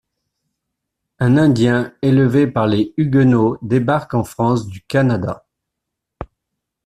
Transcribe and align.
Un 1.19 1.37
indien 1.37 1.93
élevé 2.01 2.47
par 2.47 2.67
des 2.67 2.91
huguenots 2.97 3.59
débarque 3.61 4.15
en 4.15 4.23
France 4.23 4.65
du 4.65 4.81
Canada. 4.81 5.45